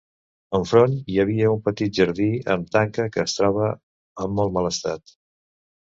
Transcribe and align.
Enfront 0.59 0.95
hi 1.11 1.19
havia 1.23 1.51
un 1.57 1.61
petit 1.67 1.93
jardí 1.99 2.29
amb 2.55 2.73
tanca 2.77 3.07
que 3.17 3.23
es 3.27 3.39
troba 3.41 3.69
en 4.27 4.37
molt 4.41 4.57
mal 4.57 4.71
estat. 4.75 5.19